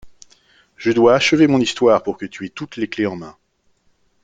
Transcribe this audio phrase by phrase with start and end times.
[0.77, 3.37] Je dois achever mon histoire pour que tu aies toutes les clés en main.